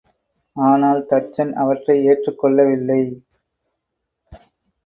[0.55, 3.01] ஆனால் தச்சன் அவற்றை ஏற்றுக் கொள்ளவில்லை.